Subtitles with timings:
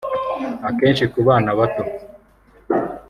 [0.69, 1.83] Akenshi ku bana bato